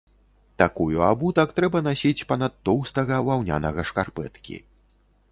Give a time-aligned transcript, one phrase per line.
[0.61, 4.55] Такую абутак трэба насіць па-над тоўстага ваўнянага шкарпэткі.